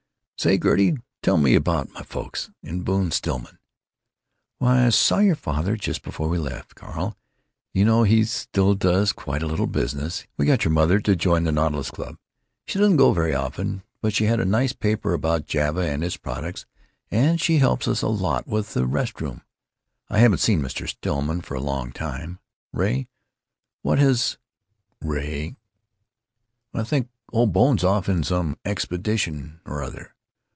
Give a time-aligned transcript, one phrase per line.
[0.37, 3.59] "Say, Gertie, tell me about my folks, and Bone Stillman."
[4.57, 7.15] "Why, I saw your father just before we left, Carl.
[7.75, 10.25] You know he still does quite a little business.
[10.37, 14.23] We got your mother to join the Nautilus Club—she doesn't go very often; but she
[14.25, 16.65] had a nice paper about 'Java and Its Products,'
[17.11, 19.43] and she helps us a lot with the rest room.
[20.09, 20.87] I haven't seen Mr.
[20.89, 22.39] Stillman for a long, long time.
[22.73, 23.07] Ray,
[23.83, 24.39] what has——"
[25.01, 25.55] Ray:
[26.71, 30.15] "Why, I think old Bone's off on some expedition 'r other.